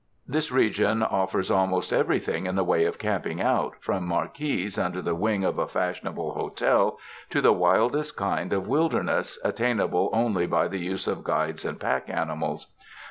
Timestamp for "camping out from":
2.97-4.07